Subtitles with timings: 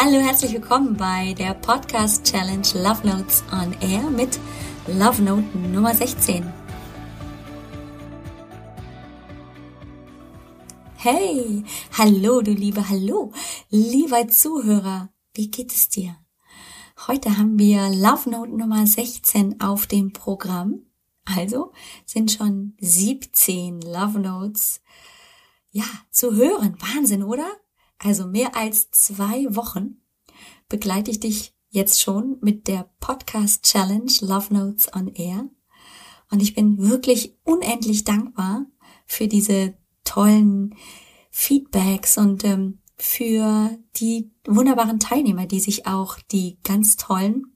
[0.00, 4.38] Hallo, herzlich willkommen bei der Podcast Challenge Love Notes on Air mit
[4.86, 6.52] Love Note Nummer 16.
[10.98, 11.64] Hey,
[11.98, 13.32] hallo, du liebe Hallo,
[13.70, 16.16] lieber Zuhörer, wie geht es dir?
[17.08, 20.86] Heute haben wir Love Note Nummer 16 auf dem Programm.
[21.24, 21.72] Also
[22.06, 24.80] sind schon 17 Love Notes,
[25.72, 26.76] ja, zu hören.
[26.78, 27.50] Wahnsinn, oder?
[27.98, 30.02] Also mehr als zwei Wochen,
[30.68, 35.48] begleite ich dich jetzt schon mit der Podcast Challenge Love Notes on Air.
[36.30, 38.66] Und ich bin wirklich unendlich dankbar
[39.06, 39.74] für diese
[40.04, 40.74] tollen
[41.30, 47.54] Feedbacks und ähm, für die wunderbaren Teilnehmer, die sich auch die ganz tollen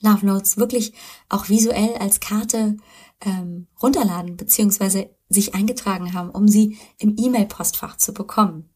[0.00, 0.94] Love Notes wirklich
[1.28, 2.76] auch visuell als Karte
[3.20, 8.70] ähm, runterladen beziehungsweise sich eingetragen haben, um sie im E-Mail-Postfach zu bekommen.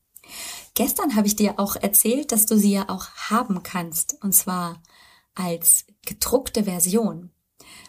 [0.75, 4.83] Gestern habe ich dir auch erzählt, dass du sie ja auch haben kannst, und zwar
[5.35, 7.31] als gedruckte Version.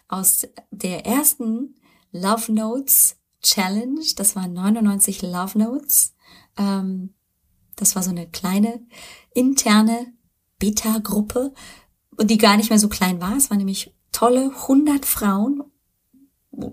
[0.08, 1.76] Aus der ersten
[2.12, 6.14] Love Notes Challenge, das waren 99 Love Notes,
[6.58, 7.16] ähm,
[7.76, 8.86] das war so eine kleine
[9.34, 10.14] interne
[10.60, 11.54] Beta-Gruppe,
[12.22, 13.36] die gar nicht mehr so klein war.
[13.36, 15.64] Es waren nämlich tolle 100 Frauen,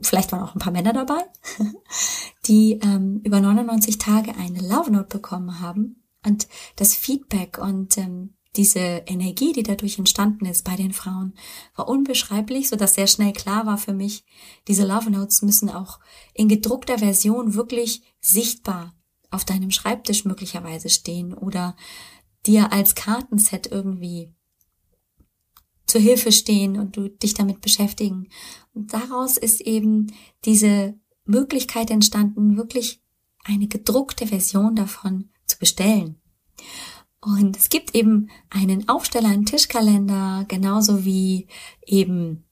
[0.02, 1.24] vielleicht waren auch ein paar Männer dabei,
[2.46, 8.34] die ähm, über 99 Tage eine Love Note bekommen haben und das Feedback und ähm,
[8.56, 11.34] diese Energie, die dadurch entstanden ist bei den Frauen,
[11.74, 14.24] war unbeschreiblich, so dass sehr schnell klar war für mich,
[14.68, 16.00] diese Love Notes müssen auch
[16.34, 18.94] in gedruckter Version wirklich sichtbar
[19.30, 21.76] auf deinem Schreibtisch möglicherweise stehen oder
[22.46, 24.34] dir als Kartenset irgendwie
[25.86, 28.28] zur Hilfe stehen und du dich damit beschäftigen.
[28.74, 30.12] Und daraus ist eben
[30.44, 33.02] diese Möglichkeit entstanden, wirklich
[33.44, 36.20] eine gedruckte Version davon zu bestellen.
[37.20, 41.46] Und es gibt eben einen Aufsteller, einen Tischkalender, genauso wie
[41.86, 42.44] eben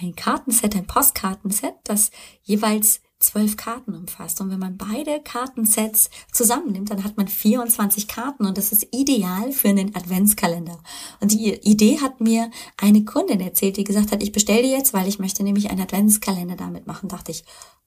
[0.00, 2.10] ein Kartenset, ein Postkartenset, das
[2.42, 4.40] jeweils zwölf Karten umfasst.
[4.40, 9.52] Und wenn man beide Kartensets zusammennimmt, dann hat man 24 Karten und das ist ideal
[9.52, 10.80] für einen Adventskalender.
[11.20, 15.08] Und die Idee hat mir eine Kundin erzählt, die gesagt hat, ich bestelle jetzt, weil
[15.08, 17.08] ich möchte nämlich einen Adventskalender damit machen.
[17.08, 17.44] Dachte ich,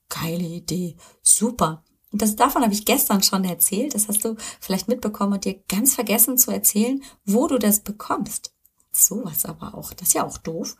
[0.08, 1.82] geile Idee, super.
[2.12, 3.94] Und das, davon habe ich gestern schon erzählt.
[3.94, 8.52] Das hast du vielleicht mitbekommen und dir ganz vergessen zu erzählen, wo du das bekommst.
[8.92, 9.92] Sowas aber auch.
[9.92, 10.76] Das ist ja auch doof.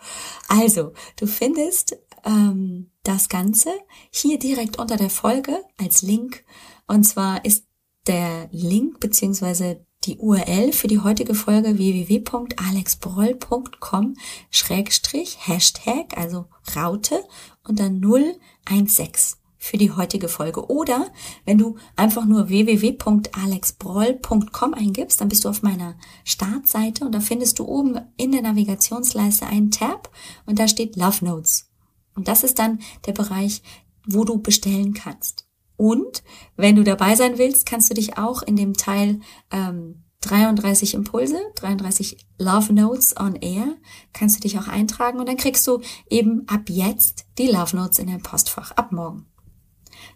[0.48, 3.70] Also, du findest ähm, das Ganze
[4.10, 6.44] hier direkt unter der Folge als Link.
[6.86, 7.66] Und zwar ist
[8.06, 14.14] der Link beziehungsweise die URL für die heutige Folge www.alexbroll.com
[14.50, 17.22] Schrägstrich Hashtag, also Raute
[17.64, 19.36] und dann 016
[19.66, 20.70] für die heutige Folge.
[20.70, 21.10] Oder
[21.44, 27.58] wenn du einfach nur www.alexbroll.com eingibst, dann bist du auf meiner Startseite und da findest
[27.58, 30.10] du oben in der Navigationsleiste einen Tab
[30.46, 31.70] und da steht Love Notes.
[32.14, 33.62] Und das ist dann der Bereich,
[34.06, 35.46] wo du bestellen kannst.
[35.76, 36.22] Und
[36.56, 41.38] wenn du dabei sein willst, kannst du dich auch in dem Teil ähm, 33 Impulse,
[41.56, 43.76] 33 Love Notes on Air,
[44.14, 47.98] kannst du dich auch eintragen und dann kriegst du eben ab jetzt die Love Notes
[47.98, 49.26] in dein Postfach, ab morgen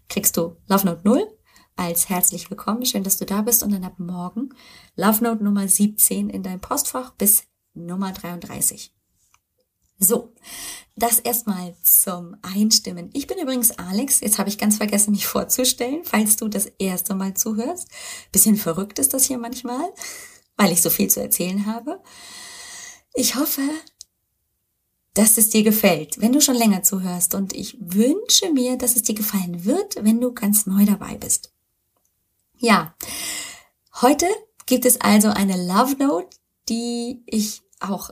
[0.08, 1.26] kriegst du Love Note 0
[1.76, 2.84] als herzlich willkommen.
[2.84, 3.62] Schön, dass du da bist.
[3.62, 4.50] Und dann ab morgen
[4.96, 8.92] Love Note Nummer 17 in dein Postfach bis Nummer 33.
[9.98, 10.34] So,
[10.96, 13.10] das erstmal zum Einstimmen.
[13.12, 14.20] Ich bin übrigens Alex.
[14.20, 17.88] Jetzt habe ich ganz vergessen, mich vorzustellen, falls du das erste Mal zuhörst.
[18.32, 19.92] Bisschen verrückt ist das hier manchmal,
[20.56, 22.00] weil ich so viel zu erzählen habe.
[23.14, 23.62] Ich hoffe,
[25.14, 27.34] dass es dir gefällt, wenn du schon länger zuhörst.
[27.34, 31.52] Und ich wünsche mir, dass es dir gefallen wird, wenn du ganz neu dabei bist.
[32.58, 32.94] Ja,
[34.00, 34.26] heute
[34.66, 36.36] gibt es also eine Love Note,
[36.68, 38.10] die ich auch,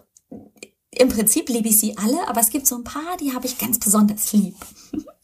[0.90, 3.58] im Prinzip liebe ich sie alle, aber es gibt so ein paar, die habe ich
[3.58, 4.56] ganz besonders lieb.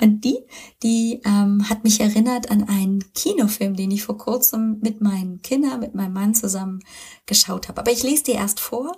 [0.00, 0.38] Und die,
[0.82, 5.80] die ähm, hat mich erinnert an einen Kinofilm, den ich vor kurzem mit meinen Kindern,
[5.80, 6.80] mit meinem Mann zusammen
[7.26, 7.80] geschaut habe.
[7.80, 8.92] Aber ich lese dir erst vor,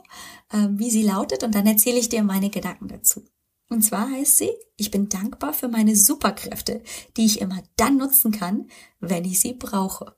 [0.51, 3.25] äh, wie sie lautet und dann erzähle ich dir meine Gedanken dazu.
[3.69, 6.83] Und zwar heißt sie, ich bin dankbar für meine Superkräfte,
[7.17, 8.69] die ich immer dann nutzen kann,
[9.01, 10.15] wenn ich sie brauche.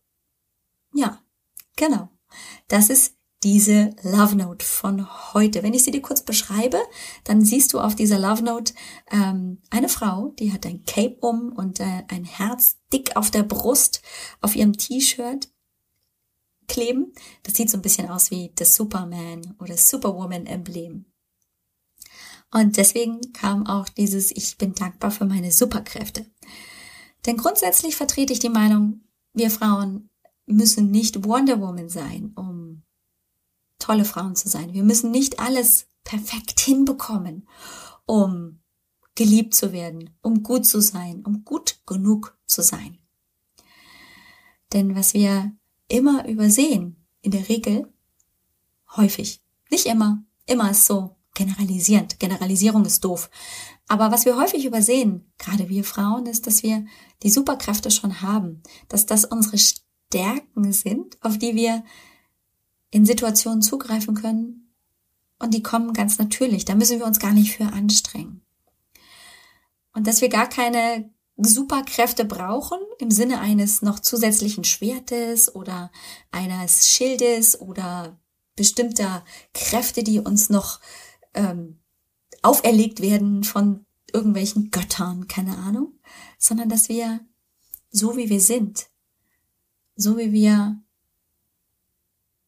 [0.93, 1.23] Ja,
[1.77, 2.09] genau.
[2.69, 5.63] Das ist diese Love Note von heute.
[5.63, 6.79] Wenn ich sie dir kurz beschreibe,
[7.25, 8.73] dann siehst du auf dieser Love Note
[9.11, 13.43] ähm, eine Frau, die hat ein Cape um und äh, ein Herz dick auf der
[13.43, 14.01] Brust
[14.41, 15.51] auf ihrem T-Shirt
[16.69, 17.13] kleben.
[17.43, 21.05] Das sieht so ein bisschen aus wie das Superman oder Superwoman Emblem.
[22.51, 26.25] Und deswegen kam auch dieses Ich bin dankbar für meine Superkräfte.
[27.27, 29.03] Denn grundsätzlich vertrete ich die Meinung,
[29.35, 30.09] wir Frauen
[30.47, 32.85] müssen nicht Wonder Woman sein, um
[33.85, 34.73] tolle Frauen zu sein.
[34.73, 37.47] Wir müssen nicht alles perfekt hinbekommen,
[38.07, 38.61] um
[39.15, 42.99] geliebt zu werden, um gut zu sein, um gut genug zu sein.
[44.73, 45.53] Denn was wir
[45.89, 47.93] immer übersehen, in der Regel,
[48.97, 52.19] häufig, nicht immer, immer ist so generalisierend.
[52.19, 53.29] Generalisierung ist doof.
[53.87, 56.87] Aber was wir häufig übersehen, gerade wir Frauen, ist, dass wir
[57.23, 61.85] die Superkräfte schon haben, dass das unsere Stärken sind, auf die wir
[62.95, 64.73] in Situationen zugreifen können
[65.41, 66.65] und die kommen ganz natürlich.
[66.65, 68.47] Da müssen wir uns gar nicht für anstrengen.
[69.93, 75.91] Und dass wir gar keine Superkräfte brauchen im Sinne eines noch zusätzlichen Schwertes oder
[76.31, 78.21] eines Schildes oder
[78.55, 79.25] bestimmter
[79.55, 80.79] Kräfte, die uns noch
[81.35, 81.81] ähm,
[82.43, 85.99] auferlegt werden von irgendwelchen Göttern, keine Ahnung,
[86.39, 87.27] sondern dass wir
[87.91, 88.87] so wie wir sind,
[89.97, 90.84] so wie wir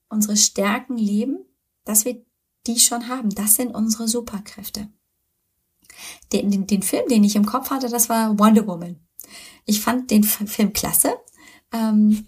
[0.08, 1.38] unsere Stärken leben,
[1.84, 2.22] dass wir
[2.66, 3.30] die schon haben.
[3.30, 4.88] Das sind unsere Superkräfte.
[6.32, 9.00] Den, den, den Film, den ich im Kopf hatte, das war Wonder Woman.
[9.64, 11.14] Ich fand den Film klasse,
[11.72, 12.26] ähm,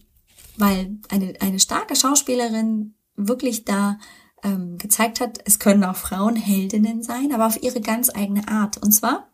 [0.57, 3.99] weil eine, eine starke Schauspielerin wirklich da
[4.43, 8.79] ähm, gezeigt hat, es können auch Frauen Heldinnen sein, aber auf ihre ganz eigene Art.
[8.79, 9.29] Und zwar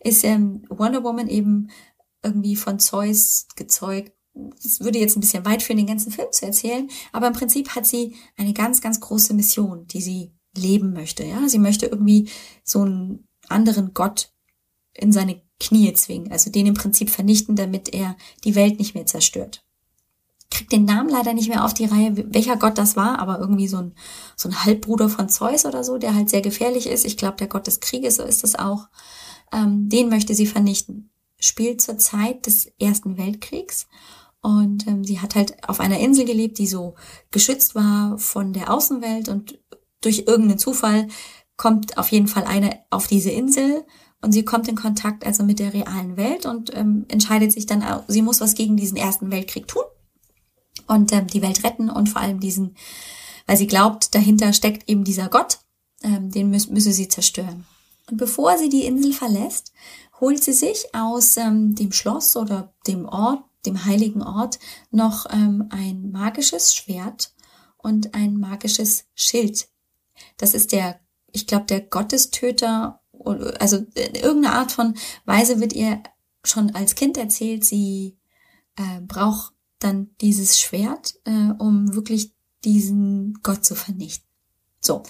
[0.00, 1.70] ist ähm, Wonder Woman eben
[2.22, 4.12] irgendwie von Zeus gezeugt.
[4.34, 7.70] Das würde jetzt ein bisschen weit führen, den ganzen Film zu erzählen, aber im Prinzip
[7.70, 11.24] hat sie eine ganz, ganz große Mission, die sie leben möchte.
[11.24, 12.28] Ja, sie möchte irgendwie
[12.64, 14.32] so einen anderen Gott
[14.92, 19.06] in seine Knie zwingen, also den im Prinzip vernichten, damit er die Welt nicht mehr
[19.06, 19.64] zerstört
[20.54, 23.68] krieg den Namen leider nicht mehr auf die Reihe, welcher Gott das war, aber irgendwie
[23.68, 23.94] so ein,
[24.36, 27.04] so ein Halbbruder von Zeus oder so, der halt sehr gefährlich ist.
[27.04, 28.88] Ich glaube, der Gott des Krieges, so ist das auch.
[29.52, 31.10] Ähm, den möchte sie vernichten.
[31.38, 33.88] Spielt zur Zeit des Ersten Weltkriegs.
[34.44, 36.96] Und ähm, sie hat halt auf einer Insel gelebt, die so
[37.30, 39.58] geschützt war von der Außenwelt und
[40.02, 41.08] durch irgendeinen Zufall
[41.56, 43.86] kommt auf jeden Fall eine auf diese Insel
[44.20, 47.82] und sie kommt in Kontakt also mit der realen Welt und ähm, entscheidet sich dann,
[48.06, 49.84] sie muss was gegen diesen Ersten Weltkrieg tun
[50.88, 52.76] und ähm, die Welt retten und vor allem diesen,
[53.46, 55.60] weil sie glaubt, dahinter steckt eben dieser Gott,
[56.02, 57.64] ähm, den müß, müsse sie zerstören.
[58.10, 59.72] Und bevor sie die Insel verlässt,
[60.20, 64.58] holt sie sich aus ähm, dem Schloss oder dem Ort, dem heiligen Ort,
[64.90, 67.32] noch ähm, ein magisches Schwert
[67.78, 69.68] und ein magisches Schild.
[70.36, 71.00] Das ist der,
[71.32, 73.00] ich glaube, der Gottestöter,
[73.58, 74.94] also in irgendeiner Art von
[75.24, 76.02] Weise wird ihr
[76.44, 78.18] schon als Kind erzählt, sie
[78.76, 82.32] äh, braucht dann dieses Schwert, äh, um wirklich
[82.64, 84.28] diesen Gott zu vernichten.
[84.80, 85.02] So,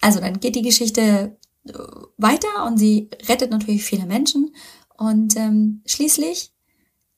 [0.00, 1.72] also dann geht die Geschichte äh,
[2.16, 4.54] weiter und sie rettet natürlich viele Menschen
[4.96, 6.51] und ähm, schließlich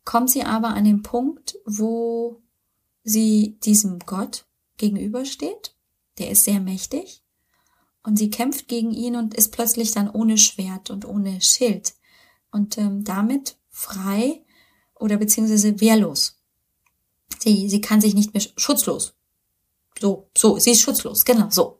[0.04, 2.42] kommt sie aber an den Punkt, wo
[3.02, 4.46] sie diesem Gott
[4.76, 5.74] gegenübersteht.
[6.18, 7.24] Der ist sehr mächtig
[8.04, 11.94] und sie kämpft gegen ihn und ist plötzlich dann ohne Schwert und ohne Schild
[12.52, 14.44] und ähm, damit frei
[14.94, 16.38] oder beziehungsweise wehrlos.
[17.40, 19.14] Sie, sie kann sich nicht mehr schutzlos.
[19.98, 21.78] So, so, sie ist schutzlos, genau, so.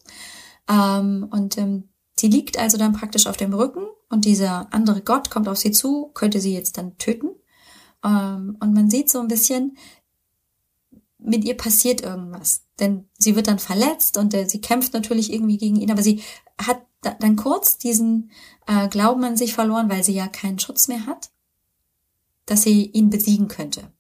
[0.69, 5.31] Ähm, und ähm, sie liegt also dann praktisch auf dem Rücken und dieser andere Gott
[5.31, 7.31] kommt auf sie zu, könnte sie jetzt dann töten.
[8.05, 9.77] Ähm, und man sieht so ein bisschen,
[11.19, 12.65] mit ihr passiert irgendwas.
[12.79, 16.23] Denn sie wird dann verletzt und äh, sie kämpft natürlich irgendwie gegen ihn, aber sie
[16.59, 18.31] hat da, dann kurz diesen
[18.67, 21.31] äh, Glauben an sich verloren, weil sie ja keinen Schutz mehr hat,
[22.47, 23.91] dass sie ihn besiegen könnte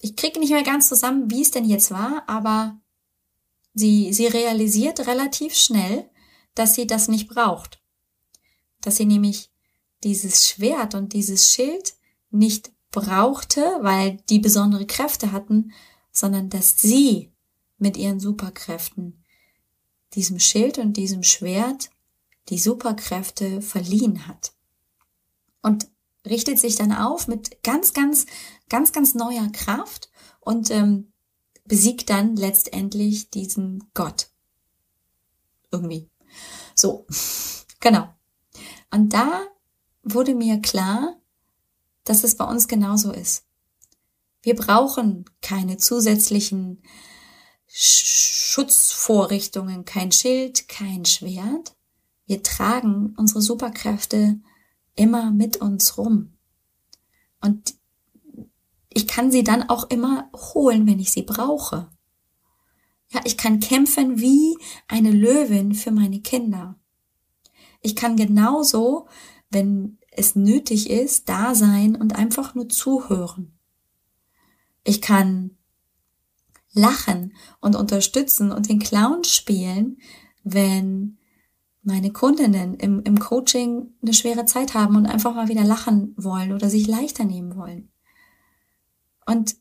[0.00, 2.80] ich kriege nicht mehr ganz zusammen, wie es denn jetzt war, aber
[3.74, 6.10] sie, sie realisiert relativ schnell,
[6.54, 7.82] dass sie das nicht braucht.
[8.80, 9.49] Dass sie nämlich
[10.04, 11.94] dieses Schwert und dieses Schild
[12.30, 15.72] nicht brauchte, weil die besondere Kräfte hatten,
[16.12, 17.32] sondern dass sie
[17.78, 19.24] mit ihren Superkräften
[20.14, 21.90] diesem Schild und diesem Schwert
[22.48, 24.52] die Superkräfte verliehen hat.
[25.62, 25.88] Und
[26.26, 28.26] richtet sich dann auf mit ganz, ganz,
[28.68, 31.12] ganz, ganz neuer Kraft und ähm,
[31.64, 34.30] besiegt dann letztendlich diesen Gott.
[35.70, 36.10] Irgendwie.
[36.74, 37.06] So,
[37.80, 38.12] genau.
[38.90, 39.46] Und da
[40.02, 41.16] wurde mir klar,
[42.04, 43.44] dass es bei uns genauso ist.
[44.42, 46.82] Wir brauchen keine zusätzlichen
[47.66, 51.76] Schutzvorrichtungen, kein Schild, kein Schwert.
[52.26, 54.40] Wir tragen unsere Superkräfte
[54.96, 56.32] immer mit uns rum.
[57.40, 57.74] Und
[58.88, 61.90] ich kann sie dann auch immer holen, wenn ich sie brauche.
[63.12, 64.56] Ja, ich kann kämpfen wie
[64.88, 66.76] eine Löwin für meine Kinder.
[67.82, 69.08] Ich kann genauso,
[69.50, 73.58] wenn es nötig ist, da sein und einfach nur zuhören.
[74.84, 75.56] Ich kann
[76.72, 79.98] lachen und unterstützen und den Clown spielen,
[80.44, 81.18] wenn
[81.82, 86.52] meine Kundinnen im, im Coaching eine schwere Zeit haben und einfach mal wieder lachen wollen
[86.52, 87.90] oder sich leichter nehmen wollen.
[89.26, 89.56] Und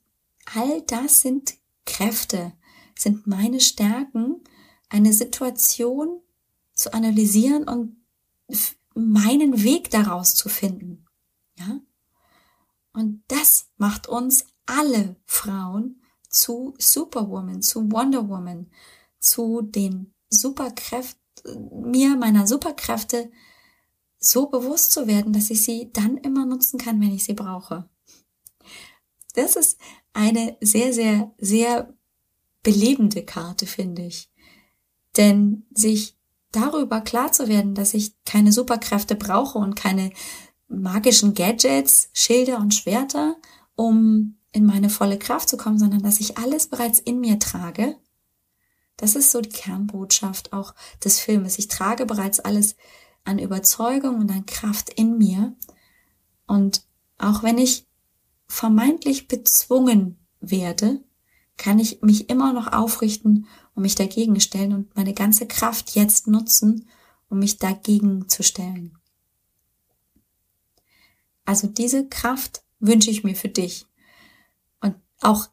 [0.54, 1.56] all das sind
[1.86, 2.54] Kräfte,
[2.96, 4.44] sind meine Stärken,
[4.90, 6.22] eine Situation
[6.74, 7.96] zu analysieren und
[9.00, 11.06] meinen Weg daraus zu finden.
[11.58, 11.80] Ja?
[12.94, 18.70] Und das macht uns alle Frauen zu Superwoman, zu Wonder Woman,
[19.20, 21.20] zu den Superkräften,
[21.90, 23.32] mir meiner Superkräfte
[24.20, 27.90] so bewusst zu werden, dass ich sie dann immer nutzen kann, wenn ich sie brauche.
[29.34, 29.80] Das ist
[30.14, 31.94] eine sehr, sehr, sehr
[32.62, 34.30] belebende Karte, finde ich.
[35.16, 36.18] Denn sich
[36.52, 40.12] darüber klar zu werden, dass ich keine Superkräfte brauche und keine
[40.68, 43.36] magischen Gadgets, Schilder und Schwerter,
[43.76, 47.98] um in meine volle Kraft zu kommen, sondern dass ich alles bereits in mir trage.
[48.98, 51.58] Das ist so die Kernbotschaft auch des Filmes.
[51.58, 52.76] Ich trage bereits alles
[53.24, 55.56] an Überzeugung und an Kraft in mir.
[56.46, 56.84] Und
[57.18, 57.88] auch wenn ich
[58.48, 61.04] vermeintlich bezwungen werde,
[61.58, 66.28] kann ich mich immer noch aufrichten und mich dagegen stellen und meine ganze Kraft jetzt
[66.28, 66.88] nutzen,
[67.30, 68.98] um mich dagegen zu stellen.
[71.46, 73.88] Also diese Kraft wünsche ich mir für dich
[74.82, 75.50] und auch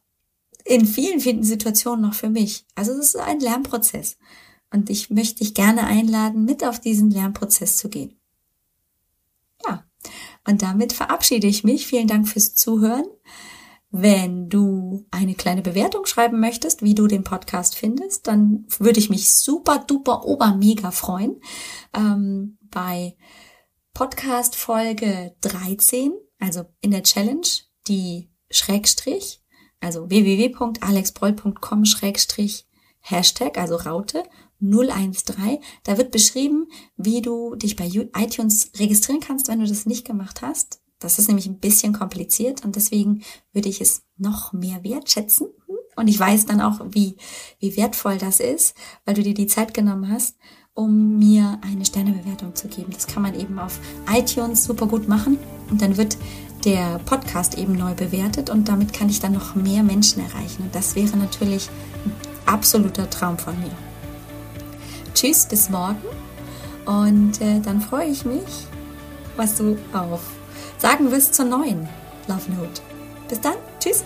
[0.63, 2.65] in vielen, vielen Situationen noch für mich.
[2.75, 4.17] Also es ist ein Lernprozess
[4.71, 8.19] und ich möchte dich gerne einladen, mit auf diesen Lernprozess zu gehen.
[9.65, 9.85] Ja,
[10.45, 11.87] und damit verabschiede ich mich.
[11.87, 13.05] Vielen Dank fürs Zuhören.
[13.89, 19.09] Wenn du eine kleine Bewertung schreiben möchtest, wie du den Podcast findest, dann würde ich
[19.09, 21.39] mich super duper ober mega freuen.
[21.93, 23.15] Ähm, bei
[23.93, 27.47] Podcast Folge 13, also in der Challenge,
[27.87, 29.41] die Schrägstrich,
[29.79, 32.67] also www.alexbroll.com Schrägstrich
[32.99, 34.23] Hashtag, also Raute
[34.59, 35.59] 013.
[35.83, 36.67] Da wird beschrieben,
[36.97, 40.81] wie du dich bei iTunes registrieren kannst, wenn du das nicht gemacht hast.
[40.99, 43.23] Das ist nämlich ein bisschen kompliziert und deswegen
[43.53, 45.47] würde ich es noch mehr wertschätzen.
[45.95, 47.17] Und ich weiß dann auch, wie,
[47.59, 48.75] wie wertvoll das ist,
[49.05, 50.37] weil du dir die Zeit genommen hast,
[50.73, 52.91] um mir eine Sternebewertung zu geben.
[52.93, 53.79] Das kann man eben auf
[54.13, 55.39] iTunes super gut machen
[55.71, 56.17] und dann wird
[56.65, 60.63] der Podcast eben neu bewertet und damit kann ich dann noch mehr Menschen erreichen.
[60.63, 61.69] Und das wäre natürlich
[62.05, 62.11] ein
[62.45, 63.75] absoluter Traum von mir.
[65.15, 65.97] Tschüss, bis morgen
[66.85, 68.67] und äh, dann freue ich mich,
[69.35, 70.21] was du auf
[70.77, 71.87] sagen wirst zur neuen
[72.27, 72.81] Love Note.
[73.27, 74.03] Bis dann, tschüss.